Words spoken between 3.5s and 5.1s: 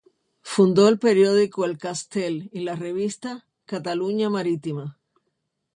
"Cataluña Marítima".